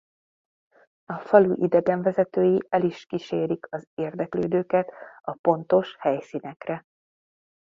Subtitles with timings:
[1.05, 6.85] A falu idegenvezetői el is kísérik az érdeklődőket a pontos helyszínekre.